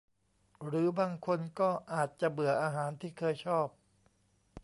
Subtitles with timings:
[0.65, 3.67] หรือบางคนก็อาจจะเบื่ออาหารที่เคยชอบ